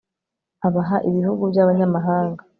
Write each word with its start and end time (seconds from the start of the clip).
abaha 0.67 0.97
ibihugu 1.09 1.43
by'abanyamahanga 1.51 2.41